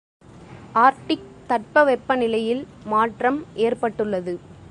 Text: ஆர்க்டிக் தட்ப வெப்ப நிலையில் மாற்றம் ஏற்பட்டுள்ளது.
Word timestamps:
ஆர்க்டிக் 0.75 1.27
தட்ப 1.47 1.83
வெப்ப 1.83 2.15
நிலையில் 2.15 2.63
மாற்றம் 2.85 3.39
ஏற்பட்டுள்ளது. 3.55 4.33